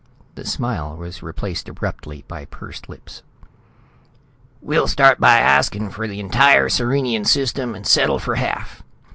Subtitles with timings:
[0.33, 3.21] The smile was replaced abruptly by pursed lips.
[4.59, 8.81] "We'll start by asking for the entire Sirenian System, and settle for half.